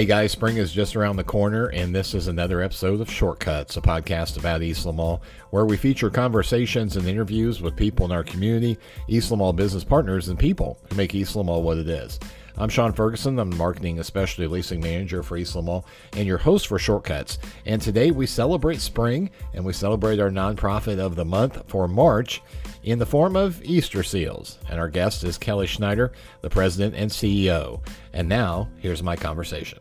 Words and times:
Hey 0.00 0.06
guys, 0.06 0.32
spring 0.32 0.56
is 0.56 0.72
just 0.72 0.96
around 0.96 1.16
the 1.16 1.24
corner, 1.24 1.66
and 1.66 1.94
this 1.94 2.14
is 2.14 2.26
another 2.26 2.62
episode 2.62 3.02
of 3.02 3.10
Shortcuts, 3.10 3.76
a 3.76 3.82
podcast 3.82 4.38
about 4.38 4.62
Eastland 4.62 4.96
Mall, 4.96 5.20
where 5.50 5.66
we 5.66 5.76
feature 5.76 6.08
conversations 6.08 6.96
and 6.96 7.06
interviews 7.06 7.60
with 7.60 7.76
people 7.76 8.06
in 8.06 8.10
our 8.10 8.24
community, 8.24 8.78
Eastland 9.08 9.40
Mall 9.40 9.52
business 9.52 9.84
partners, 9.84 10.28
and 10.28 10.38
people 10.38 10.78
who 10.88 10.96
make 10.96 11.14
Eastland 11.14 11.48
Mall 11.48 11.62
what 11.62 11.76
it 11.76 11.86
is. 11.86 12.18
I'm 12.56 12.70
Sean 12.70 12.94
Ferguson. 12.94 13.38
I'm 13.38 13.50
the 13.50 13.56
marketing, 13.56 13.98
especially 13.98 14.46
leasing 14.46 14.80
manager 14.80 15.22
for 15.22 15.36
Eastland 15.36 15.66
Mall, 15.66 15.84
and 16.14 16.26
your 16.26 16.38
host 16.38 16.68
for 16.68 16.78
Shortcuts. 16.78 17.38
And 17.66 17.82
today 17.82 18.10
we 18.10 18.26
celebrate 18.26 18.80
spring, 18.80 19.28
and 19.52 19.66
we 19.66 19.74
celebrate 19.74 20.18
our 20.18 20.30
nonprofit 20.30 20.98
of 20.98 21.14
the 21.14 21.26
month 21.26 21.62
for 21.66 21.86
March 21.86 22.40
in 22.82 22.98
the 22.98 23.06
form 23.06 23.36
of 23.36 23.62
Easter 23.62 24.02
Seals. 24.02 24.58
And 24.68 24.80
our 24.80 24.88
guest 24.88 25.24
is 25.24 25.38
Kelly 25.38 25.66
Schneider, 25.66 26.12
the 26.40 26.50
president 26.50 26.94
and 26.94 27.10
CEO. 27.10 27.80
And 28.12 28.28
now, 28.28 28.68
here's 28.78 29.02
my 29.02 29.16
conversation. 29.16 29.78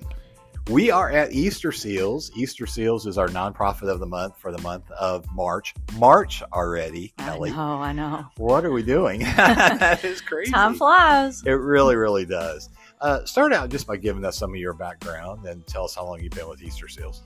We 0.70 0.92
are 0.92 1.10
at 1.10 1.32
Easter 1.32 1.72
Seals. 1.72 2.32
Easter 2.36 2.68
Seals 2.68 3.08
is 3.08 3.18
our 3.18 3.28
nonprofit 3.28 3.90
of 3.90 4.00
the 4.00 4.06
month 4.06 4.38
for 4.38 4.52
the 4.52 4.62
month 4.62 4.92
of 4.92 5.26
March. 5.34 5.74
March 5.98 6.44
already, 6.54 7.12
Kelly. 7.18 7.52
Oh, 7.52 7.58
I 7.58 7.92
know. 7.92 8.28
What 8.38 8.66
are 8.66 8.72
we 8.72 8.84
doing? 8.84 9.22
that 9.36 10.04
is 10.04 10.22
crazy. 10.22 10.52
Time 10.52 10.76
flies. 10.76 11.42
It 11.44 11.54
really, 11.54 11.96
really 11.96 12.26
does. 12.26 12.70
Uh, 13.02 13.24
start 13.24 13.54
out 13.54 13.70
just 13.70 13.88
by 13.88 13.96
giving 13.96 14.26
us 14.26 14.38
some 14.38 14.50
of 14.50 14.58
your 14.58 14.74
background 14.74 15.46
and 15.46 15.66
tell 15.68 15.86
us 15.86 15.96
how 15.96 16.06
long 16.06 16.20
you've 16.22 16.34
been 16.34 16.50
with 16.50 16.62
Easter 16.62 16.90
Seals. 16.90 17.24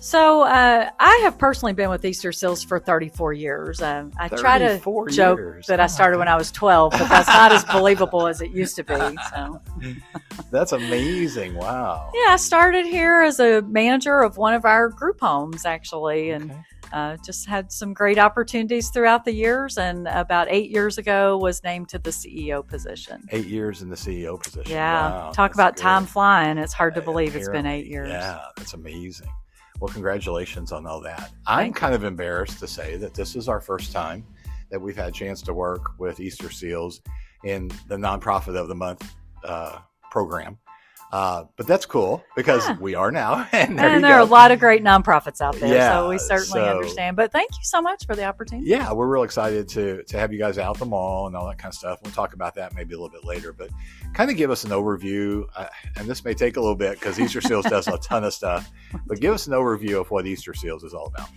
So, 0.00 0.42
uh, 0.42 0.90
I 1.00 1.20
have 1.22 1.38
personally 1.38 1.72
been 1.72 1.88
with 1.88 2.04
Easter 2.04 2.30
Seals 2.30 2.62
for 2.62 2.78
34 2.78 3.32
years. 3.32 3.80
Um, 3.80 4.12
I 4.18 4.28
try 4.28 4.58
to 4.58 4.78
joke 5.08 5.38
years. 5.38 5.66
that 5.68 5.80
Oh 5.80 5.84
I 5.84 5.86
started 5.86 6.18
when 6.18 6.28
I 6.28 6.36
was 6.36 6.52
12, 6.52 6.92
but 6.92 7.08
that's 7.08 7.28
not 7.28 7.52
as 7.52 7.64
believable 7.64 8.26
as 8.26 8.42
it 8.42 8.50
used 8.50 8.76
to 8.76 8.84
be. 8.84 8.94
So, 9.34 9.62
That's 10.50 10.72
amazing. 10.72 11.54
Wow. 11.54 12.10
yeah, 12.14 12.32
I 12.34 12.36
started 12.36 12.84
here 12.84 13.22
as 13.22 13.40
a 13.40 13.62
manager 13.62 14.20
of 14.20 14.36
one 14.36 14.52
of 14.52 14.66
our 14.66 14.90
group 14.90 15.20
homes, 15.20 15.64
actually, 15.64 16.30
and 16.30 16.50
Okay. 16.50 16.60
Uh, 16.92 17.16
just 17.24 17.48
had 17.48 17.70
some 17.72 17.92
great 17.94 18.18
opportunities 18.18 18.90
throughout 18.90 19.24
the 19.24 19.32
years. 19.32 19.78
And 19.78 20.06
about 20.08 20.48
eight 20.50 20.70
years 20.70 20.98
ago, 20.98 21.38
was 21.38 21.62
named 21.64 21.88
to 21.90 21.98
the 21.98 22.10
CEO 22.10 22.66
position. 22.66 23.26
Eight 23.30 23.46
years 23.46 23.82
in 23.82 23.88
the 23.90 23.96
CEO 23.96 24.40
position. 24.42 24.70
Yeah, 24.72 25.10
Wow, 25.10 25.30
talk 25.32 25.54
about 25.54 25.76
good. 25.76 25.82
time 25.82 26.06
flying. 26.06 26.58
It's 26.58 26.72
hard 26.72 26.94
to 26.96 27.00
believe 27.02 27.34
it's 27.36 27.48
been 27.48 27.66
eight 27.66 27.86
years. 27.86 28.08
Yeah, 28.10 28.40
that's 28.56 28.74
amazing. 28.74 29.28
Well, 29.80 29.92
congratulations 29.92 30.70
on 30.72 30.86
all 30.86 31.00
that. 31.00 31.32
I'm 31.46 31.58
Thank 31.58 31.76
you. 31.76 31.80
kind 31.80 31.94
of 31.94 32.04
embarrassed 32.04 32.58
to 32.60 32.66
say 32.68 32.96
that 32.96 33.14
this 33.14 33.34
is 33.36 33.48
our 33.48 33.60
first 33.60 33.90
time 33.92 34.24
that 34.70 34.80
we've 34.80 34.96
had 34.96 35.08
a 35.08 35.12
chance 35.12 35.42
to 35.42 35.52
work 35.54 35.98
with 35.98 36.20
Easter 36.20 36.50
Seals 36.50 37.00
in 37.44 37.68
the 37.88 37.96
nonprofit 37.96 38.56
of 38.56 38.68
the 38.68 38.74
month 38.74 39.14
uh, 39.44 39.78
program. 40.10 40.58
Uh, 41.14 41.44
but 41.56 41.68
that's 41.68 41.86
cool 41.86 42.24
because 42.34 42.66
Yeah. 42.68 42.76
we 42.80 42.96
are 42.96 43.12
now, 43.12 43.46
and 43.52 43.78
there 43.78 43.86
and 43.88 44.02
there 44.02 44.14
are 44.14 44.18
a 44.20 44.24
lot 44.24 44.50
of 44.50 44.58
great 44.58 44.82
nonprofits 44.82 45.40
out 45.40 45.54
there, 45.60 45.72
Yeah, 45.72 45.92
so 45.92 46.08
we 46.08 46.18
certainly 46.18 46.58
so- 46.60 46.64
understand. 46.64 47.16
But 47.16 47.30
thank 47.30 47.52
you 47.52 47.62
so 47.62 47.80
much 47.80 48.04
for 48.04 48.16
the 48.16 48.24
opportunity. 48.24 48.68
yeah, 48.68 48.92
we're 48.92 49.06
real 49.06 49.22
excited 49.22 49.68
to 49.68 50.02
to 50.02 50.18
have 50.18 50.32
you 50.32 50.40
guys 50.40 50.58
out 50.58 50.76
the 50.76 50.86
mall 50.86 51.28
and 51.28 51.36
all 51.36 51.46
that 51.46 51.58
kind 51.58 51.70
of 51.70 51.76
stuff. 51.78 52.00
We'll 52.02 52.12
talk 52.12 52.34
about 52.34 52.56
that 52.56 52.74
maybe 52.74 52.94
a 52.94 52.98
little 52.98 53.10
bit 53.16 53.24
later, 53.24 53.52
but 53.52 53.70
kind 54.12 54.28
of 54.28 54.36
give 54.36 54.50
us 54.50 54.64
an 54.64 54.70
overview. 54.70 55.44
Uh, 55.56 55.66
and 55.96 56.08
this 56.08 56.24
may 56.24 56.34
take 56.34 56.56
a 56.56 56.60
little 56.60 56.74
bit 56.74 56.94
because 56.98 57.20
Easter 57.20 57.40
Seals 57.40 57.66
does 57.66 57.86
a 57.86 57.96
ton 57.98 58.24
of 58.24 58.34
stuff, 58.34 58.68
but 59.06 59.20
give 59.20 59.32
us 59.32 59.46
an 59.46 59.52
overview 59.52 60.00
of 60.00 60.10
what 60.10 60.26
Easter 60.26 60.52
Seals 60.52 60.82
is 60.82 60.94
all 60.94 61.06
about. 61.06 61.28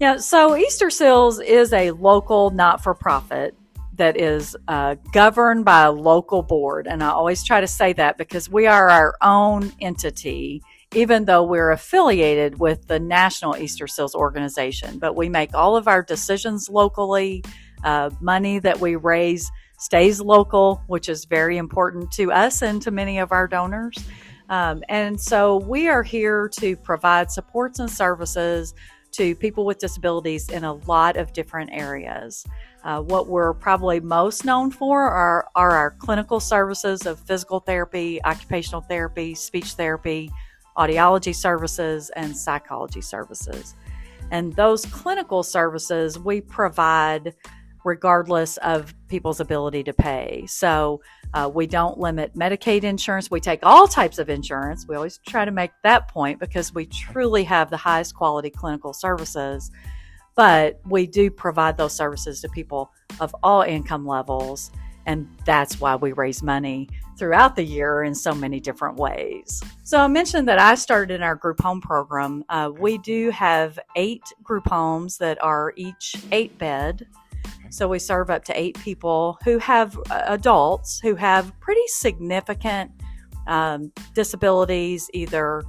Yeah, 0.00 0.16
so 0.16 0.56
Easter 0.56 0.90
Seals 0.90 1.38
is 1.38 1.72
a 1.72 1.92
local 1.92 2.50
not 2.50 2.82
for 2.82 2.94
profit 2.94 3.54
that 3.96 4.20
is 4.20 4.56
uh, 4.68 4.96
governed 5.12 5.64
by 5.64 5.82
a 5.82 5.92
local 5.92 6.42
board. 6.42 6.86
And 6.86 7.02
I 7.02 7.10
always 7.10 7.44
try 7.44 7.60
to 7.60 7.66
say 7.66 7.92
that 7.94 8.18
because 8.18 8.48
we 8.48 8.66
are 8.66 8.88
our 8.88 9.14
own 9.22 9.72
entity, 9.80 10.62
even 10.94 11.24
though 11.24 11.44
we're 11.44 11.70
affiliated 11.70 12.58
with 12.58 12.86
the 12.86 12.98
National 12.98 13.56
Easter 13.56 13.86
Seals 13.86 14.14
organization. 14.14 14.98
But 14.98 15.16
we 15.16 15.28
make 15.28 15.54
all 15.54 15.76
of 15.76 15.88
our 15.88 16.02
decisions 16.02 16.68
locally. 16.68 17.42
Uh, 17.82 18.08
money 18.20 18.58
that 18.58 18.80
we 18.80 18.96
raise 18.96 19.50
stays 19.78 20.18
local, 20.18 20.82
which 20.86 21.10
is 21.10 21.26
very 21.26 21.58
important 21.58 22.10
to 22.12 22.32
us 22.32 22.62
and 22.62 22.80
to 22.80 22.90
many 22.90 23.18
of 23.18 23.30
our 23.30 23.46
donors. 23.46 23.96
Um, 24.48 24.82
and 24.88 25.20
so 25.20 25.58
we 25.58 25.88
are 25.88 26.02
here 26.02 26.48
to 26.60 26.76
provide 26.76 27.30
supports 27.30 27.78
and 27.78 27.90
services 27.90 28.74
to 29.12 29.34
people 29.34 29.64
with 29.64 29.78
disabilities 29.78 30.48
in 30.48 30.64
a 30.64 30.72
lot 30.72 31.16
of 31.16 31.32
different 31.32 31.70
areas. 31.72 32.44
Uh, 32.84 33.00
what 33.00 33.28
we're 33.28 33.54
probably 33.54 33.98
most 33.98 34.44
known 34.44 34.70
for 34.70 35.02
are, 35.02 35.48
are 35.54 35.70
our 35.70 35.90
clinical 35.92 36.38
services 36.38 37.06
of 37.06 37.18
physical 37.20 37.60
therapy, 37.60 38.22
occupational 38.24 38.82
therapy, 38.82 39.34
speech 39.34 39.72
therapy, 39.72 40.30
audiology 40.76 41.34
services, 41.34 42.10
and 42.10 42.36
psychology 42.36 43.00
services. 43.00 43.74
And 44.30 44.52
those 44.54 44.84
clinical 44.86 45.42
services 45.42 46.18
we 46.18 46.40
provide 46.42 47.34
regardless 47.84 48.56
of 48.58 48.94
people's 49.08 49.40
ability 49.40 49.84
to 49.84 49.92
pay. 49.92 50.44
So 50.48 51.02
uh, 51.34 51.50
we 51.52 51.66
don't 51.66 51.98
limit 51.98 52.34
Medicaid 52.34 52.82
insurance. 52.82 53.30
We 53.30 53.40
take 53.40 53.60
all 53.62 53.86
types 53.86 54.18
of 54.18 54.30
insurance. 54.30 54.86
We 54.88 54.96
always 54.96 55.18
try 55.18 55.44
to 55.44 55.50
make 55.50 55.70
that 55.82 56.08
point 56.08 56.40
because 56.40 56.74
we 56.74 56.86
truly 56.86 57.44
have 57.44 57.70
the 57.70 57.76
highest 57.76 58.14
quality 58.14 58.50
clinical 58.50 58.94
services. 58.94 59.70
But 60.34 60.80
we 60.86 61.06
do 61.06 61.30
provide 61.30 61.76
those 61.76 61.94
services 61.94 62.40
to 62.40 62.48
people 62.48 62.92
of 63.20 63.34
all 63.42 63.62
income 63.62 64.06
levels. 64.06 64.70
And 65.06 65.28
that's 65.44 65.80
why 65.80 65.96
we 65.96 66.12
raise 66.12 66.42
money 66.42 66.88
throughout 67.18 67.56
the 67.56 67.62
year 67.62 68.02
in 68.02 68.14
so 68.14 68.34
many 68.34 68.58
different 68.58 68.96
ways. 68.96 69.62
So 69.84 70.00
I 70.00 70.08
mentioned 70.08 70.48
that 70.48 70.58
I 70.58 70.74
started 70.74 71.14
in 71.14 71.22
our 71.22 71.34
group 71.34 71.60
home 71.60 71.80
program. 71.80 72.44
Uh, 72.48 72.72
we 72.76 72.98
do 72.98 73.30
have 73.30 73.78
eight 73.96 74.22
group 74.42 74.66
homes 74.66 75.18
that 75.18 75.42
are 75.42 75.72
each 75.76 76.16
eight 76.32 76.56
bed. 76.58 77.06
So 77.70 77.88
we 77.88 77.98
serve 77.98 78.30
up 78.30 78.44
to 78.46 78.58
eight 78.58 78.78
people 78.78 79.38
who 79.44 79.58
have 79.58 79.98
uh, 80.10 80.22
adults 80.26 81.00
who 81.00 81.14
have 81.16 81.52
pretty 81.60 81.86
significant 81.86 82.90
um, 83.46 83.92
disabilities, 84.14 85.10
either 85.12 85.62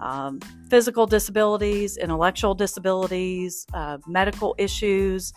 um, 0.00 0.40
physical 0.70 1.06
disabilities, 1.06 1.96
intellectual 1.96 2.54
disabilities, 2.54 3.66
uh, 3.74 3.98
medical 4.06 4.54
issues, 4.58 5.32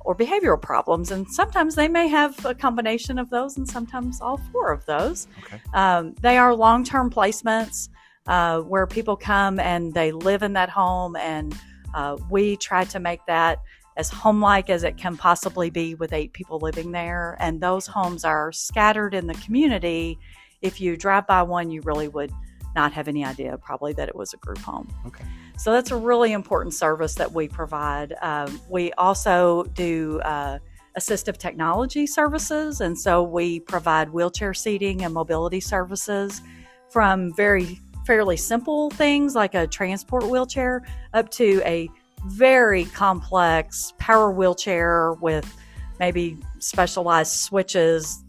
or 0.00 0.14
behavioral 0.14 0.60
problems. 0.60 1.10
And 1.10 1.28
sometimes 1.28 1.74
they 1.74 1.88
may 1.88 2.08
have 2.08 2.44
a 2.44 2.54
combination 2.54 3.18
of 3.18 3.30
those, 3.30 3.56
and 3.56 3.68
sometimes 3.68 4.20
all 4.20 4.38
four 4.52 4.72
of 4.72 4.84
those. 4.86 5.26
Okay. 5.44 5.60
Um, 5.74 6.14
they 6.20 6.38
are 6.38 6.54
long 6.54 6.84
term 6.84 7.10
placements 7.10 7.88
uh, 8.26 8.60
where 8.60 8.86
people 8.86 9.16
come 9.16 9.58
and 9.58 9.92
they 9.94 10.12
live 10.12 10.42
in 10.42 10.52
that 10.54 10.68
home, 10.68 11.16
and 11.16 11.56
uh, 11.94 12.16
we 12.30 12.56
try 12.56 12.84
to 12.84 13.00
make 13.00 13.20
that 13.26 13.58
as 13.96 14.08
home 14.08 14.40
like 14.40 14.70
as 14.70 14.84
it 14.84 14.96
can 14.96 15.16
possibly 15.16 15.68
be 15.68 15.94
with 15.94 16.12
eight 16.12 16.32
people 16.32 16.58
living 16.58 16.92
there. 16.92 17.36
And 17.40 17.60
those 17.60 17.86
homes 17.86 18.24
are 18.24 18.50
scattered 18.50 19.14
in 19.14 19.26
the 19.26 19.34
community. 19.34 20.18
If 20.62 20.80
you 20.80 20.96
drive 20.96 21.26
by 21.26 21.42
one, 21.42 21.70
you 21.70 21.82
really 21.82 22.08
would 22.08 22.32
not 22.74 22.92
have 22.92 23.08
any 23.08 23.24
idea 23.24 23.56
probably 23.58 23.92
that 23.94 24.08
it 24.08 24.16
was 24.16 24.32
a 24.32 24.36
group 24.38 24.58
home. 24.58 24.88
Okay. 25.06 25.24
So 25.56 25.72
that's 25.72 25.90
a 25.90 25.96
really 25.96 26.32
important 26.32 26.74
service 26.74 27.14
that 27.16 27.32
we 27.32 27.48
provide. 27.48 28.14
Um, 28.22 28.60
we 28.68 28.92
also 28.92 29.64
do 29.74 30.20
uh, 30.20 30.58
assistive 30.98 31.36
technology 31.36 32.06
services, 32.06 32.80
and 32.80 32.98
so 32.98 33.22
we 33.22 33.60
provide 33.60 34.10
wheelchair 34.10 34.54
seating 34.54 35.04
and 35.04 35.12
mobility 35.12 35.60
services 35.60 36.42
from 36.90 37.32
very 37.34 37.80
fairly 38.06 38.36
simple 38.36 38.90
things 38.90 39.34
like 39.34 39.54
a 39.54 39.66
transport 39.66 40.24
wheelchair 40.24 40.82
up 41.14 41.30
to 41.30 41.62
a 41.64 41.88
very 42.26 42.84
complex 42.86 43.92
power 43.98 44.30
wheelchair 44.30 45.12
with 45.14 45.56
maybe 45.98 46.36
specialized 46.58 47.32
switches, 47.32 48.24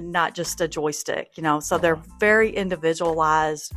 not 0.00 0.34
just 0.34 0.60
a 0.60 0.68
joystick, 0.68 1.32
you 1.36 1.42
know. 1.42 1.60
So 1.60 1.78
they're 1.78 2.00
very 2.18 2.50
individualized 2.50 3.72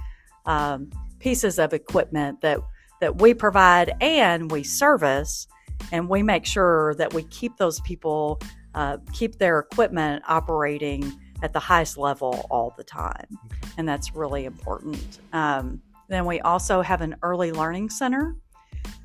um, 0.45 0.89
pieces 1.19 1.59
of 1.59 1.73
equipment 1.73 2.41
that 2.41 2.59
that 3.01 3.21
we 3.21 3.33
provide 3.33 3.93
and 4.01 4.51
we 4.51 4.63
service, 4.63 5.47
and 5.91 6.07
we 6.07 6.23
make 6.23 6.45
sure 6.45 6.95
that 6.95 7.13
we 7.13 7.23
keep 7.23 7.57
those 7.57 7.79
people 7.81 8.39
uh, 8.73 8.97
keep 9.13 9.37
their 9.37 9.59
equipment 9.59 10.23
operating 10.27 11.11
at 11.43 11.53
the 11.53 11.59
highest 11.59 11.97
level 11.97 12.45
all 12.49 12.73
the 12.77 12.83
time, 12.83 13.27
and 13.77 13.87
that's 13.87 14.15
really 14.15 14.45
important. 14.45 15.19
Um, 15.33 15.81
then 16.07 16.25
we 16.25 16.39
also 16.41 16.81
have 16.81 17.01
an 17.01 17.15
early 17.23 17.51
learning 17.51 17.89
center 17.89 18.35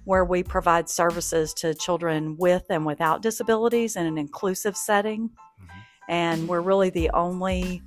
where 0.04 0.24
we 0.24 0.42
provide 0.42 0.88
services 0.88 1.52
to 1.54 1.74
children 1.74 2.36
with 2.38 2.64
and 2.70 2.84
without 2.84 3.22
disabilities 3.22 3.96
in 3.96 4.06
an 4.06 4.18
inclusive 4.18 4.76
setting. 4.76 5.30
And 6.10 6.48
we're 6.48 6.60
really 6.60 6.90
the 6.90 7.08
only 7.10 7.82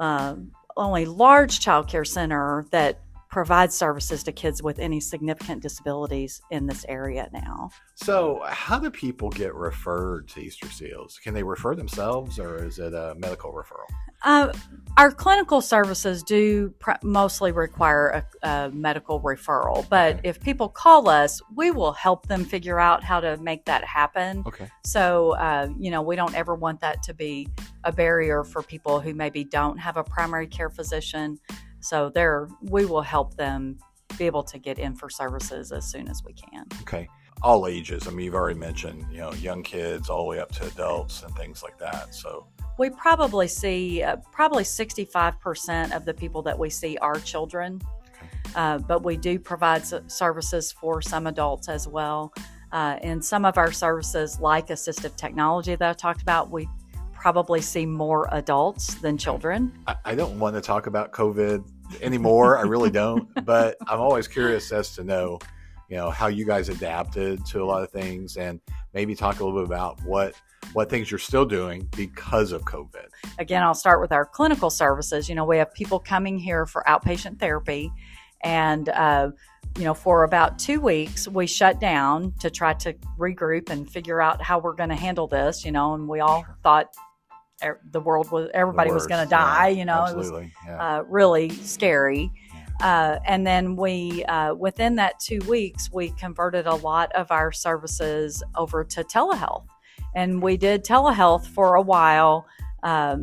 um, 0.00 0.50
only 0.76 1.04
large 1.04 1.60
child 1.60 1.86
care 1.86 2.04
center 2.04 2.66
that 2.70 3.00
provides 3.28 3.74
services 3.74 4.22
to 4.22 4.32
kids 4.32 4.62
with 4.62 4.78
any 4.78 5.00
significant 5.00 5.62
disabilities 5.62 6.40
in 6.50 6.66
this 6.66 6.86
area 6.88 7.28
now. 7.34 7.70
So, 7.94 8.42
how 8.46 8.78
do 8.78 8.90
people 8.90 9.28
get 9.28 9.54
referred 9.54 10.28
to 10.28 10.40
Easter 10.40 10.70
Seals? 10.70 11.20
Can 11.22 11.34
they 11.34 11.42
refer 11.42 11.74
themselves, 11.74 12.38
or 12.38 12.64
is 12.64 12.78
it 12.78 12.94
a 12.94 13.14
medical 13.18 13.52
referral? 13.52 13.94
Uh, 14.22 14.52
our 14.96 15.10
clinical 15.10 15.60
services 15.60 16.22
do 16.22 16.70
pr- 16.78 16.92
mostly 17.02 17.52
require 17.52 18.24
a, 18.42 18.48
a, 18.48 18.70
medical 18.70 19.20
referral, 19.20 19.86
but 19.90 20.16
Okay. 20.16 20.28
if 20.28 20.40
people 20.40 20.68
call 20.68 21.08
us, 21.08 21.40
we 21.54 21.70
will 21.70 21.92
help 21.92 22.26
them 22.26 22.44
figure 22.44 22.80
out 22.80 23.04
how 23.04 23.20
to 23.20 23.36
make 23.36 23.66
that 23.66 23.84
happen. 23.84 24.42
Okay. 24.46 24.68
So, 24.84 25.32
uh, 25.32 25.68
you 25.78 25.90
know, 25.90 26.00
we 26.00 26.16
don't 26.16 26.34
ever 26.34 26.54
want 26.54 26.80
that 26.80 27.02
to 27.04 27.14
be 27.14 27.48
a 27.84 27.92
barrier 27.92 28.42
for 28.42 28.62
people 28.62 29.00
who 29.00 29.12
maybe 29.12 29.44
don't 29.44 29.76
have 29.76 29.98
a 29.98 30.04
primary 30.04 30.46
care 30.46 30.70
physician. 30.70 31.38
So, 31.80 32.08
there, 32.08 32.48
we 32.62 32.86
will 32.86 33.02
help 33.02 33.36
them 33.36 33.78
be 34.16 34.24
able 34.24 34.44
to 34.44 34.58
get 34.58 34.78
in 34.78 34.94
for 34.94 35.10
services 35.10 35.72
as 35.72 35.84
soon 35.84 36.08
as 36.08 36.22
we 36.24 36.32
can. 36.32 36.64
Okay. 36.82 37.06
All 37.42 37.66
ages. 37.66 38.06
I 38.06 38.10
mean, 38.10 38.26
you've 38.26 38.34
already 38.34 38.58
mentioned, 38.58 39.06
you 39.10 39.18
know, 39.18 39.32
young 39.34 39.62
kids 39.62 40.08
all 40.08 40.24
the 40.24 40.28
way 40.28 40.38
up 40.38 40.52
to 40.52 40.66
adults 40.66 41.22
and 41.22 41.34
things 41.36 41.62
like 41.62 41.78
that. 41.78 42.14
So, 42.14 42.46
We 42.78 42.90
probably 42.90 43.48
see 43.48 44.02
uh, 44.02 44.16
probably 44.32 44.64
65% 44.64 45.94
of 45.94 46.04
the 46.04 46.14
people 46.14 46.42
that 46.42 46.58
we 46.58 46.70
see 46.70 46.96
are 46.98 47.16
children, 47.20 47.80
uh, 48.54 48.78
but 48.78 49.04
we 49.04 49.16
do 49.16 49.38
provide 49.38 49.82
s- 49.82 49.94
services 50.08 50.72
for 50.72 51.02
some 51.02 51.26
adults 51.26 51.68
as 51.68 51.86
well. 51.86 52.32
Uh, 52.72 52.98
and 53.02 53.24
some 53.24 53.44
of 53.44 53.58
our 53.58 53.70
services, 53.70 54.40
like 54.40 54.68
assistive 54.68 55.16
technology 55.16 55.74
that 55.76 55.88
I 55.88 55.92
talked 55.92 56.22
about, 56.22 56.50
we 56.50 56.68
probably 57.12 57.60
see 57.60 57.86
more 57.86 58.28
adults 58.32 58.94
than 58.94 59.16
children. 59.18 59.72
I, 59.86 59.96
I 60.04 60.14
don't 60.14 60.38
want 60.38 60.56
to 60.56 60.60
talk 60.60 60.86
about 60.86 61.12
COVID 61.12 61.64
anymore. 62.02 62.58
I 62.58 62.62
really 62.62 62.90
don't. 62.90 63.28
But 63.44 63.76
I'm 63.86 64.00
always 64.00 64.26
curious 64.26 64.72
as 64.72 64.94
to 64.96 65.04
know, 65.04 65.38
you 65.88 65.96
know, 65.96 66.10
how 66.10 66.26
you 66.26 66.44
guys 66.44 66.68
adapted 66.68 67.44
to 67.46 67.62
a 67.62 67.64
lot 67.64 67.82
of 67.82 67.90
things, 67.90 68.36
and 68.36 68.60
maybe 68.92 69.14
talk 69.14 69.40
a 69.40 69.44
little 69.44 69.60
bit 69.60 69.66
about 69.66 70.00
what 70.02 70.34
what 70.72 70.90
things 70.90 71.10
you're 71.10 71.18
still 71.18 71.44
doing 71.44 71.88
because 71.96 72.52
of 72.52 72.62
COVID. 72.62 73.06
Again, 73.38 73.62
I'll 73.62 73.74
start 73.74 74.00
with 74.00 74.12
our 74.12 74.24
clinical 74.24 74.70
services. 74.70 75.28
You 75.28 75.34
know, 75.34 75.44
we 75.44 75.58
have 75.58 75.72
people 75.74 75.98
coming 75.98 76.38
here 76.38 76.66
for 76.66 76.82
outpatient 76.88 77.38
therapy, 77.38 77.92
and 78.42 78.88
uh, 78.88 79.30
you 79.78 79.84
know, 79.84 79.94
for 79.94 80.24
about 80.24 80.58
two 80.58 80.80
weeks, 80.80 81.28
we 81.28 81.46
shut 81.46 81.80
down 81.80 82.32
to 82.40 82.50
try 82.50 82.72
to 82.74 82.94
regroup 83.18 83.70
and 83.70 83.88
figure 83.90 84.20
out 84.20 84.42
how 84.42 84.58
we're 84.58 84.74
going 84.74 84.88
to 84.88 84.96
handle 84.96 85.28
this. 85.28 85.64
You 85.64 85.72
know, 85.72 85.94
and 85.94 86.08
we 86.08 86.20
all 86.20 86.42
Sure. 86.42 86.58
thought 86.62 86.86
er- 87.62 87.80
the 87.90 88.00
world 88.00 88.30
was 88.30 88.50
everybody 88.54 88.90
was 88.90 89.06
going 89.06 89.24
to 89.24 89.30
die. 89.30 89.68
Yeah, 89.68 89.78
you 89.78 89.84
know, 89.84 90.04
it 90.04 90.16
was 90.16 90.32
yeah. 90.66 90.98
uh, 90.98 91.02
really 91.08 91.50
scary. 91.50 92.32
Uh, 92.82 93.18
and 93.24 93.46
then 93.46 93.76
we, 93.76 94.24
uh, 94.24 94.54
within 94.54 94.96
that 94.96 95.18
two 95.18 95.38
weeks, 95.48 95.90
we 95.92 96.10
converted 96.10 96.66
a 96.66 96.74
lot 96.74 97.10
of 97.12 97.30
our 97.30 97.52
services 97.52 98.42
over 98.54 98.84
to 98.84 99.02
telehealth. 99.02 99.66
And 100.14 100.42
we 100.42 100.56
did 100.56 100.84
telehealth 100.84 101.46
for 101.46 101.74
a 101.74 101.82
while, 101.82 102.46
um, 102.82 103.22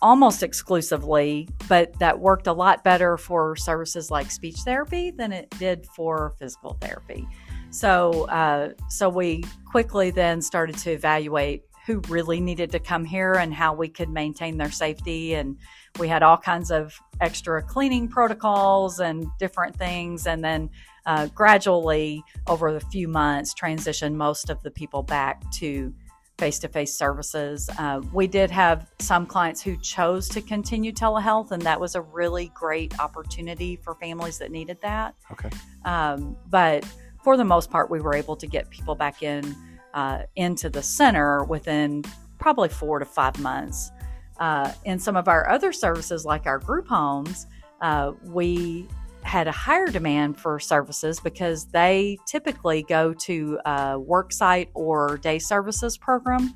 almost 0.00 0.42
exclusively, 0.42 1.48
but 1.68 1.98
that 1.98 2.18
worked 2.18 2.46
a 2.46 2.52
lot 2.52 2.82
better 2.82 3.16
for 3.16 3.56
services 3.56 4.10
like 4.10 4.30
speech 4.30 4.56
therapy 4.64 5.10
than 5.10 5.32
it 5.32 5.48
did 5.58 5.86
for 5.86 6.34
physical 6.38 6.76
therapy. 6.80 7.26
So, 7.70 8.26
uh, 8.28 8.72
so 8.88 9.08
we 9.08 9.44
quickly 9.64 10.10
then 10.10 10.42
started 10.42 10.76
to 10.78 10.90
evaluate 10.90 11.62
who 11.86 12.00
really 12.08 12.40
needed 12.40 12.70
to 12.72 12.78
come 12.78 13.04
here 13.04 13.32
and 13.34 13.52
how 13.52 13.74
we 13.74 13.88
could 13.88 14.08
maintain 14.08 14.56
their 14.56 14.70
safety. 14.70 15.34
And 15.34 15.56
we 15.98 16.08
had 16.08 16.22
all 16.22 16.36
kinds 16.36 16.70
of 16.70 16.98
extra 17.20 17.62
cleaning 17.62 18.08
protocols 18.08 19.00
and 19.00 19.26
different 19.38 19.76
things. 19.76 20.26
And 20.26 20.44
then 20.44 20.70
uh, 21.06 21.26
gradually 21.26 22.22
over 22.46 22.72
the 22.72 22.80
few 22.80 23.08
months 23.08 23.52
transitioned 23.54 24.14
most 24.14 24.50
of 24.50 24.62
the 24.62 24.70
people 24.70 25.02
back 25.02 25.42
to 25.52 25.92
face-to-face 26.38 26.96
services. 26.96 27.68
Uh, 27.78 28.00
we 28.12 28.26
did 28.26 28.50
have 28.50 28.90
some 28.98 29.26
clients 29.26 29.60
who 29.62 29.76
chose 29.76 30.28
to 30.28 30.40
continue 30.40 30.92
telehealth 30.92 31.50
and 31.50 31.62
that 31.62 31.80
was 31.80 31.94
a 31.94 32.00
really 32.00 32.50
great 32.54 32.98
opportunity 32.98 33.76
for 33.76 33.94
families 33.96 34.38
that 34.38 34.50
needed 34.50 34.78
that. 34.82 35.14
Okay. 35.30 35.50
um, 35.84 36.36
but 36.48 36.84
for 37.22 37.36
the 37.36 37.44
most 37.44 37.70
part 37.70 37.90
we 37.90 38.00
were 38.00 38.14
able 38.14 38.34
to 38.34 38.46
get 38.46 38.68
people 38.70 38.94
back 38.94 39.22
in 39.22 39.54
uh, 39.94 40.22
into 40.36 40.68
the 40.70 40.82
center 40.82 41.44
within 41.44 42.04
probably 42.38 42.68
four 42.68 42.98
to 42.98 43.04
five 43.04 43.38
months 43.38 43.92
uh, 44.42 44.72
in 44.84 44.98
some 44.98 45.16
of 45.16 45.28
our 45.28 45.48
other 45.48 45.72
services, 45.72 46.24
like 46.24 46.46
our 46.46 46.58
group 46.58 46.88
homes, 46.88 47.46
uh, 47.80 48.12
we 48.24 48.88
had 49.22 49.46
a 49.46 49.52
higher 49.52 49.86
demand 49.86 50.36
for 50.36 50.58
services 50.58 51.20
because 51.20 51.66
they 51.66 52.18
typically 52.26 52.82
go 52.82 53.12
to 53.14 53.60
a 53.64 53.98
work 53.98 54.32
site 54.32 54.68
or 54.74 55.16
day 55.18 55.38
services 55.38 55.96
program, 55.96 56.52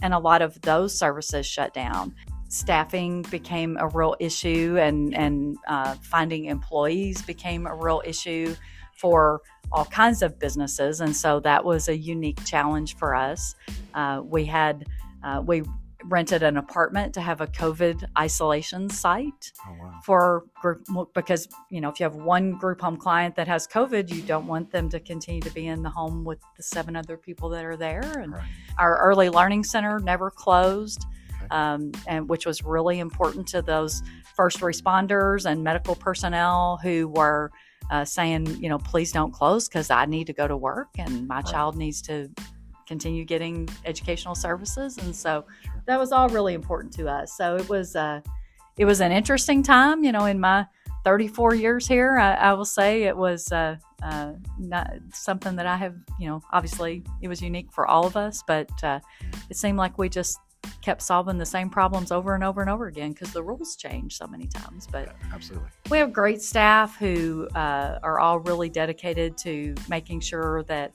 and 0.00 0.14
a 0.14 0.18
lot 0.18 0.40
of 0.40 0.58
those 0.62 0.98
services 0.98 1.46
shut 1.46 1.74
down. 1.74 2.14
Staffing 2.48 3.22
became 3.30 3.76
a 3.78 3.88
real 3.88 4.16
issue, 4.18 4.76
and 4.78 5.14
and 5.14 5.58
uh, 5.68 5.94
finding 5.96 6.46
employees 6.46 7.20
became 7.22 7.66
a 7.66 7.74
real 7.74 8.02
issue 8.04 8.54
for 8.96 9.40
all 9.72 9.84
kinds 9.86 10.22
of 10.22 10.38
businesses, 10.38 11.00
and 11.00 11.14
so 11.14 11.40
that 11.40 11.64
was 11.64 11.88
a 11.88 11.96
unique 11.96 12.42
challenge 12.44 12.96
for 12.96 13.14
us. 13.14 13.54
Uh, 13.94 14.20
we 14.24 14.44
had 14.44 14.84
uh, 15.24 15.42
we 15.44 15.62
rented 16.04 16.42
an 16.44 16.56
apartment 16.56 17.12
to 17.14 17.20
have 17.20 17.40
a 17.40 17.48
COVID 17.48 18.04
isolation 18.16 18.88
site 18.88 19.50
Oh 19.66 19.72
wow. 19.80 19.98
for 20.04 20.44
group 20.60 20.86
because 21.14 21.48
you 21.68 21.80
know 21.80 21.88
if 21.88 21.98
you 21.98 22.04
have 22.04 22.14
one 22.14 22.52
group 22.52 22.80
home 22.80 22.96
client 22.96 23.34
that 23.36 23.48
has 23.48 23.66
COVID, 23.66 24.08
you 24.14 24.22
don't 24.22 24.46
want 24.46 24.70
them 24.70 24.88
to 24.90 25.00
continue 25.00 25.40
to 25.40 25.50
be 25.50 25.66
in 25.66 25.82
the 25.82 25.90
home 25.90 26.22
with 26.24 26.38
the 26.56 26.62
seven 26.62 26.94
other 26.94 27.16
people 27.16 27.48
that 27.48 27.64
are 27.64 27.76
there. 27.76 28.18
And 28.20 28.32
Right. 28.34 28.44
our 28.78 28.98
early 28.98 29.30
learning 29.30 29.64
center 29.64 29.98
never 29.98 30.30
closed, 30.30 31.04
Okay. 31.38 31.46
um, 31.50 31.90
and 32.06 32.28
which 32.28 32.46
was 32.46 32.62
really 32.62 33.00
important 33.00 33.48
to 33.48 33.60
those 33.62 34.02
first 34.36 34.60
responders 34.60 35.44
and 35.50 35.64
medical 35.64 35.96
personnel 35.96 36.78
who 36.84 37.08
were. 37.08 37.50
Uh, 37.90 38.04
saying, 38.04 38.46
you 38.60 38.68
know, 38.68 38.78
please 38.78 39.12
don't 39.12 39.32
close 39.32 39.68
because 39.68 39.90
I 39.90 40.06
need 40.06 40.26
to 40.26 40.32
go 40.32 40.48
to 40.48 40.56
work 40.56 40.88
and 40.98 41.28
my 41.28 41.36
Right. 41.36 41.46
child 41.46 41.76
needs 41.76 42.02
to 42.02 42.28
continue 42.88 43.24
getting 43.24 43.68
educational 43.84 44.34
services. 44.34 44.98
And 44.98 45.14
so 45.14 45.44
Sure. 45.62 45.82
that 45.86 45.98
was 45.98 46.10
all 46.10 46.28
really 46.28 46.54
important 46.54 46.92
to 46.94 47.08
us. 47.08 47.32
So 47.36 47.56
it 47.56 47.68
was 47.68 47.94
uh, 47.94 48.20
it 48.76 48.84
was 48.86 49.00
an 49.00 49.12
interesting 49.12 49.62
time. 49.62 50.02
You 50.04 50.10
know, 50.12 50.24
in 50.26 50.40
my 50.40 50.66
34 51.04 51.54
years 51.54 51.86
here, 51.86 52.18
I, 52.18 52.34
I 52.34 52.52
will 52.54 52.64
say 52.64 53.04
it 53.04 53.16
was 53.16 53.52
uh, 53.52 53.76
uh, 54.02 54.32
not 54.58 54.90
something 55.12 55.54
that 55.56 55.66
I 55.66 55.76
have. 55.76 55.94
You 56.18 56.28
know, 56.28 56.42
obviously 56.52 57.04
it 57.22 57.28
was 57.28 57.40
unique 57.40 57.70
for 57.72 57.86
all 57.86 58.04
of 58.06 58.16
us, 58.16 58.42
but 58.48 58.68
uh, 58.82 58.98
it 59.48 59.56
seemed 59.56 59.78
like 59.78 59.96
we 59.96 60.08
just 60.08 60.38
kept 60.82 61.02
solving 61.02 61.38
the 61.38 61.46
same 61.46 61.68
problems 61.70 62.12
over 62.12 62.34
and 62.34 62.44
over 62.44 62.60
and 62.60 62.70
over 62.70 62.86
again 62.86 63.12
because 63.12 63.32
the 63.32 63.42
rules 63.42 63.76
change 63.76 64.16
so 64.16 64.26
many 64.26 64.46
times. 64.46 64.86
But 64.90 65.06
Yeah, 65.06 65.34
absolutely. 65.34 65.68
we 65.90 65.98
have 65.98 66.12
great 66.12 66.42
staff 66.42 66.96
who 66.96 67.48
uh, 67.54 67.98
are 68.02 68.18
all 68.18 68.38
really 68.40 68.68
dedicated 68.68 69.36
to 69.38 69.74
making 69.88 70.20
sure 70.20 70.62
that 70.64 70.94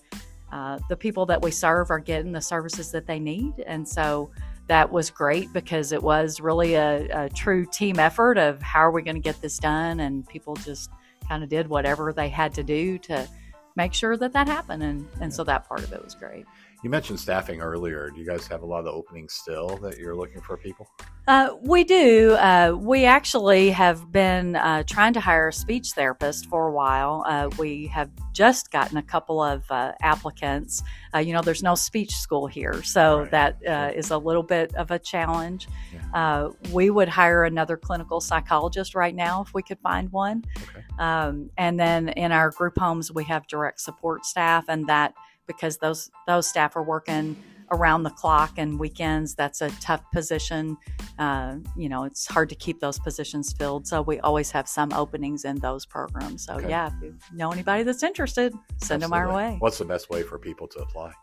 uh, 0.51 0.79
the 0.89 0.96
people 0.98 1.25
that 1.27 1.41
we 1.41 1.51
serve 1.51 1.89
are 1.91 2.00
getting 2.00 2.31
the 2.31 2.41
services 2.41 2.91
that 2.91 3.07
they 3.07 3.19
need. 3.19 3.53
And 3.65 3.88
so 3.88 4.31
that 4.67 4.91
was 4.91 5.10
great 5.10 5.51
because 5.53 5.91
it 5.91 6.01
was 6.01 6.39
really 6.39 6.75
a, 6.75 7.25
a 7.25 7.29
true 7.29 7.65
team 7.65 8.00
effort 8.00 8.38
of 8.38 8.62
how 8.62 8.79
are 8.79 8.91
we 8.91 9.01
going 9.01 9.15
to 9.15 9.22
get 9.22 9.41
this 9.41 9.60
done. 9.60 10.00
And 10.01 10.27
people 10.27 10.55
just 10.55 10.89
kind 11.27 11.43
of 11.43 11.50
did 11.50 11.67
whatever 11.67 12.13
they 12.13 12.29
had 12.29 12.53
to 12.55 12.63
do 12.63 12.98
to 13.00 13.27
make 13.75 13.93
sure 13.93 14.17
that 14.17 14.34
that 14.34 14.48
happened. 14.48 14.84
And, 14.84 15.07
and 15.22 15.34
so 15.34 15.43
that 15.46 15.67
part 15.67 15.84
of 15.84 15.93
it 15.93 16.03
was 16.03 16.15
great. 16.15 16.46
You 16.83 16.89
mentioned 16.89 17.19
staffing 17.19 17.61
earlier. 17.61 18.09
Do 18.09 18.19
you 18.19 18.25
guys 18.25 18.47
have 18.47 18.63
a 18.63 18.65
lot 18.65 18.88
of 18.88 18.88
openings 18.88 19.33
still 19.33 19.77
that 19.83 20.00
you're 20.00 20.15
looking 20.15 20.41
for 20.41 20.57
people? 20.57 20.89
Uh, 21.27 21.50
we 21.61 21.83
do. 21.83 22.31
Uh, 22.33 22.75
we 22.75 23.05
actually 23.05 23.69
have 23.69 24.11
been 24.11 24.55
uh, 24.55 24.81
trying 24.89 25.13
to 25.13 25.19
hire 25.19 25.50
a 25.50 25.53
speech 25.53 25.91
therapist 25.91 26.47
for 26.47 26.69
a 26.69 26.71
while. 26.71 27.23
Uh, 27.27 27.51
we 27.59 27.85
have 27.85 28.09
just 28.33 28.71
gotten 28.71 28.97
a 28.97 29.03
couple 29.03 29.43
of 29.43 29.63
uh, 29.69 29.91
applicants. 30.01 30.81
Uh, 31.13 31.19
you 31.19 31.33
know, 31.33 31.43
there's 31.43 31.61
no 31.61 31.75
speech 31.75 32.15
school 32.15 32.47
here, 32.47 32.81
so 32.81 33.19
Right. 33.19 33.31
that 33.31 33.55
uh, 33.67 33.89
Sure. 33.91 34.00
is 34.00 34.09
a 34.09 34.17
little 34.17 34.41
bit 34.43 34.73
of 34.73 34.89
a 34.89 34.97
challenge. 34.97 35.67
Yeah. 35.93 36.01
Uh, 36.15 36.50
we 36.71 36.89
would 36.89 37.09
hire 37.09 37.43
another 37.43 37.77
clinical 37.77 38.19
psychologist 38.19 38.95
right 38.95 39.13
now 39.13 39.43
if 39.43 39.53
we 39.53 39.61
could 39.61 39.79
find 39.83 40.11
one. 40.11 40.43
Okay. 40.57 40.83
Um, 40.97 41.51
and 41.59 41.79
then 41.79 42.09
in 42.09 42.31
our 42.31 42.50
group 42.50 42.79
homes, 42.79 43.11
we 43.11 43.23
have 43.25 43.45
direct 43.45 43.81
support 43.81 44.25
staff, 44.25 44.65
and 44.67 44.88
that 44.88 45.13
because 45.55 45.77
those 45.77 46.12
those 46.27 46.48
staff 46.48 46.75
are 46.75 46.84
working 46.84 47.36
around 47.74 48.03
the 48.03 48.10
clock 48.10 48.51
and 48.58 48.77
weekends, 48.77 49.34
that's 49.34 49.62
a 49.62 49.70
tough 49.79 50.01
position. 50.12 50.75
Uh, 51.17 51.55
you 51.77 51.88
know, 51.88 52.03
it's 52.03 52.27
hard 52.27 52.50
to 52.50 52.55
keep 52.55 52.81
those 52.81 53.00
positions 53.00 53.53
filled. 53.53 53.88
So 53.88 54.01
we 54.01 54.20
always 54.20 54.51
have 54.51 54.67
some 54.67 54.91
openings 54.91 55.46
in 55.46 55.55
those 55.60 55.86
programs. 55.86 56.43
So 56.46 56.55
Okay. 56.55 56.67
yeah, 56.70 56.88
if 56.88 56.93
you 57.01 57.15
know 57.34 57.50
anybody 57.51 57.84
that's 57.84 58.03
interested, 58.03 58.53
send 58.77 59.01
them 59.01 59.13
our 59.13 59.34
way. 59.34 59.55
What's 59.60 59.77
the 59.77 59.86
best 59.86 60.10
way 60.10 60.22
for 60.22 60.38
people 60.38 60.67
to 60.67 60.79
apply? 60.79 61.13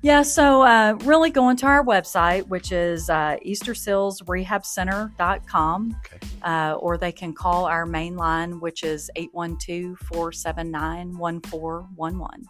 Yeah, 0.00 0.22
so 0.22 0.62
uh, 0.62 0.96
really 1.02 1.30
go 1.30 1.48
into 1.48 1.66
our 1.66 1.84
website, 1.84 2.46
which 2.46 2.70
is 2.70 3.10
uh, 3.10 3.36
eastersealsrehabcenter.com, 3.44 5.96
Okay. 6.06 6.18
uh, 6.42 6.74
or 6.74 6.96
they 6.96 7.10
can 7.10 7.32
call 7.32 7.64
our 7.66 7.84
main 7.86 8.14
line, 8.16 8.60
which 8.60 8.84
is 8.84 9.10
812 9.16 9.98
479 9.98 11.18
1411. 11.18 12.44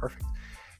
Perfect. 0.00 0.22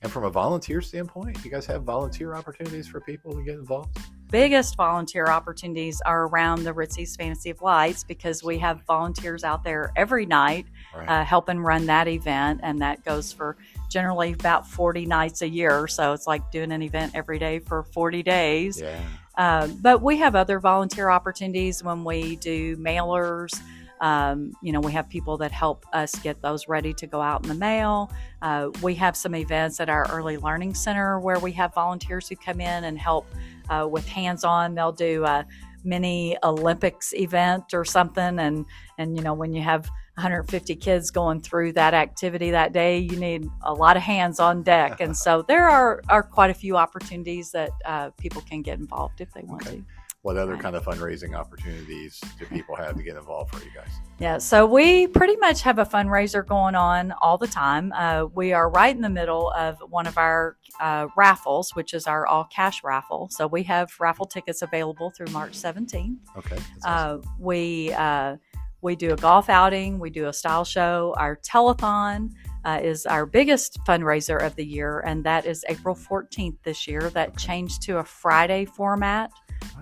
And 0.03 0.13
from 0.13 0.25
a 0.25 0.31
volunteer 0.31 0.81
standpoint, 0.81 1.45
you 1.45 1.51
guys 1.51 1.67
have 1.67 1.83
volunteer 1.83 2.35
opportunities 2.35 2.87
for 2.87 3.01
people 3.01 3.33
to 3.35 3.43
get 3.43 3.55
involved? 3.55 3.99
Biggest 4.31 4.77
volunteer 4.77 5.27
opportunities 5.27 6.01
are 6.05 6.27
around 6.29 6.63
the 6.63 6.73
Ritzy's 6.73 7.17
Fantasy 7.17 7.51
of 7.51 7.63
Lights 7.63 8.05
because 8.05 8.45
we 8.45 8.59
have 8.59 8.83
volunteers 8.87 9.43
out 9.43 9.65
there 9.65 9.91
every 9.97 10.27
night 10.27 10.67
Right. 10.95 11.09
uh, 11.09 11.25
helping 11.25 11.59
run 11.61 11.87
that 11.87 12.09
event, 12.09 12.61
and 12.63 12.81
that 12.81 13.05
goes 13.05 13.33
for 13.33 13.57
generally 13.91 14.33
about 14.33 14.67
40 14.69 15.07
nights 15.07 15.43
a 15.43 15.49
year. 15.49 15.87
So 15.89 16.13
it's 16.13 16.27
like 16.27 16.51
doing 16.51 16.73
an 16.73 16.83
event 16.83 17.13
every 17.15 17.39
day 17.39 17.59
for 17.59 17.83
40 17.83 18.23
days. 18.23 18.81
yeah. 18.81 19.01
Um, 19.37 19.79
but 19.81 20.03
we 20.03 20.17
have 20.17 20.35
other 20.35 20.59
volunteer 20.61 21.11
opportunities 21.11 21.83
when 21.85 22.05
we 22.05 22.37
do 22.37 22.77
mailers. 22.77 23.59
Um, 24.01 24.53
you 24.63 24.73
know, 24.73 24.81
we 24.81 24.93
have 24.93 25.09
people 25.09 25.37
that 25.39 25.53
help 25.53 25.85
us 25.93 26.15
get 26.17 26.41
those 26.43 26.69
ready 26.69 26.93
to 26.95 27.07
go 27.07 27.21
out 27.21 27.43
in 27.43 27.49
the 27.49 27.55
mail. 27.55 28.11
Uh, 28.43 28.71
we 28.83 28.95
have 28.95 29.17
some 29.17 29.35
events 29.35 29.81
at 29.81 29.89
our 29.89 30.07
early 30.11 30.37
learning 30.37 30.75
center 30.75 31.19
where 31.19 31.39
we 31.39 31.53
have 31.53 31.75
volunteers 31.75 32.29
who 32.29 32.37
come 32.37 32.61
in 32.61 32.85
and 32.85 32.99
help 32.99 33.27
uh, 33.69 33.87
with 33.91 34.07
hands 34.07 34.45
on. 34.45 34.75
They'll 34.75 34.93
do 34.93 35.25
a 35.25 35.47
mini 35.85 36.37
Olympics 36.43 37.13
event 37.15 37.73
or 37.73 37.85
something. 37.85 38.39
And, 38.39 38.67
and, 38.99 39.17
you 39.17 39.23
know, 39.23 39.35
when 39.35 39.53
you 39.53 39.63
have 39.63 39.89
150 40.15 40.75
kids 40.77 41.11
going 41.13 41.41
through 41.41 41.73
that 41.75 41.95
activity 41.95 42.51
that 42.51 42.73
day, 42.73 42.99
you 42.99 43.17
need 43.17 43.49
a 43.63 43.73
lot 43.73 43.97
of 43.97 44.03
hands 44.03 44.41
on 44.41 44.63
deck. 44.63 45.01
And 45.01 45.17
so 45.17 45.43
there 45.47 45.69
are, 45.69 46.03
are 46.09 46.23
quite 46.25 46.51
a 46.51 46.55
few 46.55 46.77
opportunities 46.77 47.53
that 47.53 47.71
uh, 47.85 48.11
people 48.19 48.43
can 48.43 48.63
get 48.63 48.79
involved 48.81 49.21
if 49.21 49.33
they 49.33 49.43
want 49.43 49.67
Okay. 49.67 49.77
to. 49.79 49.85
What 50.23 50.37
other 50.37 50.55
Right. 50.55 50.61
kind 50.63 50.75
of 50.75 50.85
fundraising 50.85 51.35
opportunities 51.37 52.21
do 52.39 52.47
people 52.47 52.75
have 52.75 52.97
to 52.97 53.03
get 53.05 53.17
involved 53.17 53.55
for 53.55 53.65
you 53.65 53.71
guys? 53.73 53.89
Yeah, 54.19 54.39
so 54.39 54.67
we 54.67 55.07
pretty 55.07 55.37
much 55.37 55.63
have 55.63 55.79
a 55.79 55.85
fundraiser 55.87 56.45
going 56.45 56.75
on 56.75 57.13
all 57.23 57.39
the 57.39 57.47
time. 57.47 57.93
Uh, 57.93 58.25
we 58.35 58.53
are 58.53 58.69
right 58.69 58.95
in 58.95 59.01
the 59.01 59.09
middle 59.09 59.53
of 59.53 59.79
one 59.89 60.09
of 60.09 60.19
our 60.19 60.57
uh, 60.81 61.07
raffles, 61.17 61.71
which 61.75 61.95
is 61.95 62.07
our 62.09 62.27
all 62.27 62.45
cash 62.45 62.83
raffle. 62.83 63.29
So 63.31 63.47
we 63.47 63.63
have 63.65 63.91
raffle 64.01 64.27
tickets 64.27 64.61
available 64.63 65.11
through 65.11 65.29
March 65.29 65.53
17th. 65.53 66.17
Okay. 66.37 66.57
awesome. 66.57 67.23
Uh, 67.23 67.29
we 67.39 67.93
uh, 67.93 68.37
we 68.81 68.95
do 68.95 69.13
a 69.13 69.17
golf 69.17 69.49
outing, 69.49 69.99
we 69.99 70.11
do 70.11 70.29
a 70.29 70.33
style 70.33 70.65
show. 70.65 71.15
Our 71.17 71.37
telethon 71.37 72.31
uh, 72.65 72.81
is 72.83 73.07
our 73.07 73.27
biggest 73.27 73.79
fundraiser 73.87 74.41
of 74.41 74.55
the 74.57 74.65
year, 74.65 75.01
and 75.01 75.25
that 75.25 75.47
is 75.47 75.65
April 75.69 75.95
14th 75.95 76.57
this 76.63 76.87
year. 76.87 77.11
That 77.11 77.37
changed 77.37 77.83
to 77.83 77.99
a 77.99 78.05
Friday 78.05 78.65
format 78.65 79.31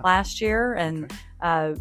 last 0.03 0.41
year, 0.41 0.75
and 0.75 1.13
uh, 1.43 1.75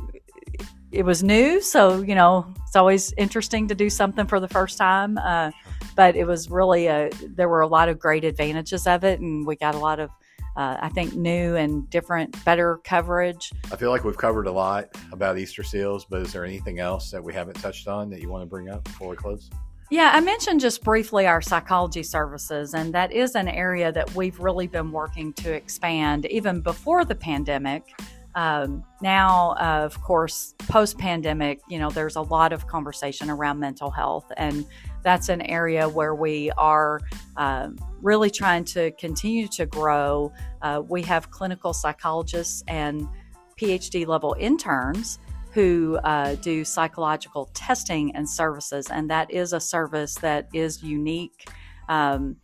it 0.91 1.03
was 1.03 1.23
new, 1.23 1.61
so 1.61 2.01
you 2.01 2.15
know 2.15 2.53
it's 2.65 2.75
always 2.75 3.13
interesting 3.17 3.67
to 3.69 3.75
do 3.75 3.89
something 3.89 4.27
for 4.27 4.39
the 4.39 4.47
first 4.47 4.77
time. 4.77 5.17
Uh, 5.17 5.51
but 5.95 6.15
it 6.15 6.25
was 6.25 6.49
really 6.49 6.87
a 6.87 7.09
there 7.35 7.47
were 7.47 7.61
a 7.61 7.67
lot 7.67 7.87
of 7.87 7.97
great 7.97 8.25
advantages 8.25 8.87
of 8.87 9.03
it, 9.03 9.19
and 9.19 9.47
we 9.47 9.55
got 9.55 9.75
a 9.75 9.79
lot 9.79 9.99
of 9.99 10.09
uh, 10.55 10.77
I 10.79 10.89
think 10.89 11.15
new 11.15 11.55
and 11.55 11.89
different, 11.89 12.43
better 12.45 12.79
coverage. 12.83 13.51
I 13.71 13.75
feel 13.75 13.89
like 13.89 14.03
we've 14.03 14.17
covered 14.17 14.47
a 14.47 14.51
lot 14.51 14.95
about 15.11 15.37
Easter 15.37 15.63
seals, 15.63 16.05
but 16.05 16.21
is 16.21 16.33
there 16.33 16.45
anything 16.45 16.79
else 16.79 17.11
that 17.11 17.23
we 17.23 17.33
haven't 17.33 17.55
touched 17.55 17.87
on 17.87 18.09
that 18.11 18.21
you 18.21 18.29
want 18.29 18.43
to 18.43 18.47
bring 18.47 18.69
up 18.69 18.83
before 18.83 19.09
we 19.09 19.15
close? 19.15 19.49
Yeah, 19.91 20.11
I 20.13 20.19
mentioned 20.19 20.61
just 20.61 20.83
briefly 20.83 21.27
our 21.27 21.41
psychology 21.41 22.01
services, 22.01 22.73
and 22.73 22.93
that 22.95 23.11
is 23.11 23.35
an 23.35 23.47
area 23.47 23.91
that 23.91 24.15
we've 24.15 24.39
really 24.39 24.65
been 24.65 24.91
working 24.91 25.31
to 25.33 25.53
expand 25.53 26.25
even 26.25 26.61
before 26.61 27.05
the 27.05 27.13
pandemic. 27.13 27.83
Um, 28.33 28.83
now, 29.01 29.51
uh, 29.51 29.85
of 29.85 30.01
course, 30.01 30.55
post 30.57 30.97
pandemic, 30.97 31.61
you 31.69 31.77
know, 31.77 31.89
there's 31.89 32.15
a 32.15 32.21
lot 32.21 32.51
of 32.51 32.67
conversation 32.67 33.29
around 33.29 33.59
mental 33.59 33.91
health, 33.91 34.25
and 34.37 34.65
that's 35.05 35.29
an 35.29 35.43
area 35.43 35.87
where 35.87 36.15
we 36.15 36.49
are 36.57 36.99
um, 37.37 37.77
really 38.01 38.31
trying 38.31 38.65
to 38.65 38.89
continue 38.93 39.47
to 39.49 39.67
grow. 39.67 40.33
Uh, 40.63 40.81
we 40.89 41.03
have 41.03 41.29
clinical 41.29 41.73
psychologists 41.73 42.63
and 42.67 43.07
PhD 43.55 44.07
level 44.07 44.35
interns 44.39 45.19
who 45.51 45.97
uh, 46.03 46.33
do 46.35 46.65
psychological 46.65 47.51
testing 47.53 48.15
and 48.15 48.27
services, 48.27 48.87
and 48.89 49.09
that 49.11 49.29
is 49.29 49.53
a 49.53 49.59
service 49.59 50.15
that 50.15 50.49
is 50.53 50.81
unique, 50.81 51.47
um, 51.87 52.35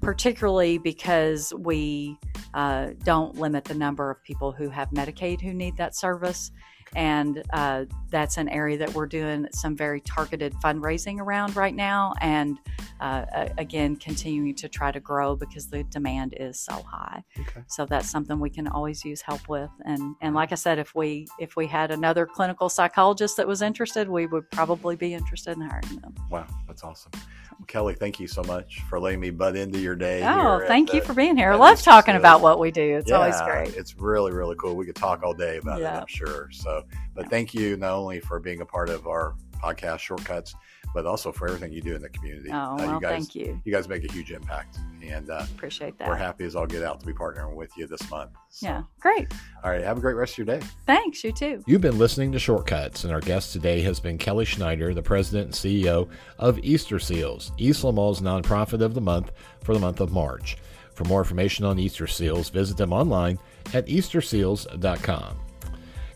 particularly 0.00 0.78
because 0.78 1.54
we 1.56 2.18
uh, 2.52 2.88
don't 3.04 3.36
limit 3.36 3.64
the 3.64 3.74
number 3.74 4.10
of 4.10 4.20
people 4.24 4.50
who 4.50 4.68
have 4.68 4.90
Medicaid 4.90 5.40
who 5.40 5.54
need 5.54 5.76
that 5.76 5.94
service. 5.94 6.50
And 6.94 7.42
uh, 7.52 7.86
that's 8.10 8.36
an 8.36 8.48
area 8.48 8.78
that 8.78 8.92
we're 8.94 9.06
doing 9.06 9.48
some 9.52 9.76
very 9.76 10.00
targeted 10.00 10.54
fundraising 10.62 11.18
around 11.20 11.56
right 11.56 11.74
now, 11.74 12.14
and 12.20 12.58
uh, 13.02 13.48
again, 13.58 13.96
continuing 13.96 14.54
to 14.54 14.68
try 14.68 14.92
to 14.92 15.00
grow 15.00 15.34
because 15.36 15.66
the 15.68 15.82
demand 15.84 16.34
is 16.38 16.58
so 16.58 16.74
high 16.82 17.22
Okay. 17.40 17.62
so 17.66 17.84
that's 17.86 18.08
something 18.10 18.38
we 18.40 18.50
can 18.50 18.68
always 18.68 19.04
use 19.04 19.20
help 19.20 19.48
with 19.48 19.70
and 19.84 20.14
and 20.20 20.34
like 20.34 20.52
i 20.52 20.54
said 20.54 20.78
if 20.78 20.94
we 20.94 21.26
if 21.38 21.56
we 21.56 21.66
had 21.66 21.90
another 21.90 22.24
clinical 22.26 22.68
psychologist 22.68 23.36
that 23.36 23.46
was 23.46 23.60
interested 23.62 24.08
we 24.08 24.26
would 24.26 24.48
probably 24.50 24.94
be 24.96 25.14
interested 25.14 25.56
in 25.56 25.62
hiring 25.62 25.96
them 26.00 26.14
Wow, 26.30 26.46
that's 26.66 26.84
awesome. 26.84 27.12
Well, 27.58 27.66
Kelly, 27.66 27.94
thank 27.94 28.18
you 28.20 28.26
so 28.26 28.42
much 28.44 28.80
for 28.88 28.98
letting 28.98 29.20
me 29.20 29.30
butt 29.30 29.56
into 29.56 29.78
your 29.78 29.94
day. 29.96 30.22
oh 30.24 30.62
thank 30.66 30.92
you 30.94 31.00
the- 31.00 31.06
for 31.06 31.14
being 31.14 31.36
here 31.36 31.52
i 31.52 31.56
love 31.56 31.80
talking 31.82 32.16
about 32.16 32.40
what 32.40 32.58
we 32.58 32.70
do 32.70 32.96
it's 32.96 33.10
always 33.12 33.40
great 33.42 33.74
It's 33.76 33.98
really, 33.98 34.32
really 34.32 34.56
cool. 34.56 34.74
We 34.76 34.86
could 34.86 34.96
talk 34.96 35.22
all 35.22 35.34
day 35.34 35.56
about 35.58 35.80
it, 35.80 35.86
I'm 35.86 36.06
sure. 36.06 36.48
So, 36.52 36.84
but 37.14 37.28
thank 37.30 37.54
you 37.54 37.76
not 37.76 37.92
only 37.94 38.20
for 38.20 38.38
being 38.38 38.60
a 38.60 38.66
part 38.66 38.88
of 38.90 39.06
our 39.06 39.34
podcast 39.62 40.00
shortcuts, 40.00 40.54
but 40.94 41.06
also 41.06 41.32
for 41.32 41.46
everything 41.48 41.72
you 41.72 41.80
do 41.80 41.94
in 41.94 42.02
the 42.02 42.08
community. 42.10 42.50
oh 42.52 42.54
Uh, 42.54 42.76
well 42.76 42.94
you 42.94 43.00
guys, 43.00 43.10
thank 43.10 43.34
you 43.34 43.60
you 43.64 43.72
guys 43.72 43.88
make 43.88 44.04
a 44.08 44.12
huge 44.12 44.30
impact, 44.32 44.78
and 45.02 45.30
uh, 45.30 45.44
appreciate 45.54 45.98
that. 45.98 46.08
we're 46.08 46.16
happy 46.16 46.44
as 46.44 46.54
all 46.56 46.66
get 46.66 46.82
out 46.82 47.00
to 47.00 47.06
be 47.06 47.12
partnering 47.12 47.54
with 47.54 47.70
you 47.76 47.86
this 47.86 48.08
month. 48.10 48.30
So, 48.50 48.66
yeah 48.66 48.82
great 49.00 49.32
All 49.64 49.70
right. 49.70 49.82
Have 49.82 49.98
a 49.98 50.00
great 50.00 50.14
rest 50.16 50.38
of 50.38 50.46
your 50.46 50.58
day. 50.58 50.66
thanks 50.86 51.24
you 51.24 51.32
too 51.32 51.62
You've 51.66 51.80
been 51.80 51.98
listening 51.98 52.32
to 52.32 52.38
Shortcuts, 52.38 53.04
and 53.04 53.12
our 53.12 53.20
guest 53.20 53.52
today 53.52 53.80
has 53.82 54.00
been 54.00 54.18
Kelly 54.18 54.44
Schneider, 54.44 54.92
the 54.94 55.02
president 55.02 55.46
and 55.46 55.54
CEO 55.54 56.08
of 56.38 56.58
Easter 56.60 56.98
Seals, 56.98 57.52
Eastland 57.58 57.96
Mall's 57.96 58.20
nonprofit 58.20 58.82
of 58.82 58.94
the 58.94 59.00
month 59.00 59.32
for 59.62 59.74
the 59.74 59.80
month 59.80 60.00
of 60.00 60.12
March. 60.12 60.56
For 60.94 61.04
more 61.04 61.20
information 61.20 61.64
on 61.64 61.78
Easter 61.78 62.06
Seals, 62.06 62.50
visit 62.50 62.76
them 62.76 62.92
online 62.92 63.38
at 63.72 63.86
easterseals.com. 63.86 65.38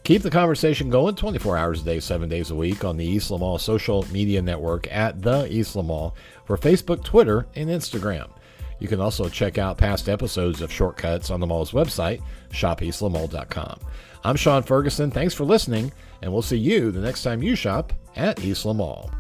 Keep 0.07 0.23
the 0.23 0.31
conversation 0.31 0.89
going 0.89 1.17
24 1.17 1.57
hours 1.57 1.83
a 1.83 1.85
day, 1.85 1.99
7 1.99 2.29
days 2.29 2.53
a 2.53 2.55
week 2.55 2.85
on 2.85 2.97
the 2.97 3.05
Eastland 3.05 3.41
Mall 3.41 3.59
social 3.59 4.07
media 4.13 4.41
network 4.41 4.87
at 4.95 5.21
The 5.21 5.53
Eastland 5.53 5.89
Mall 5.89 6.15
for 6.45 6.57
Facebook, 6.57 7.03
Twitter, 7.03 7.49
and 7.57 7.69
Instagram. 7.69 8.31
You 8.79 8.87
can 8.87 9.01
also 9.01 9.29
check 9.29 9.59
out 9.59 9.79
past 9.79 10.09
episodes 10.09 10.61
of 10.61 10.71
Shortcuts 10.71 11.33
on 11.33 11.41
the 11.41 11.47
mall's 11.49 11.73
website, 11.73 12.23
shopeastlandmall.com. 12.51 13.81
I'm 14.23 14.37
Sean 14.37 14.63
Ferguson. 14.63 15.11
Thanks 15.11 15.35
for 15.35 15.43
listening, 15.43 15.91
and 16.23 16.33
we'll 16.33 16.41
see 16.41 16.57
you 16.57 16.93
the 16.93 17.01
next 17.01 17.25
time 17.25 17.43
you 17.43 17.57
shop 17.57 17.93
at 18.15 18.45
Eastland 18.45 18.79
Mall. 18.79 19.11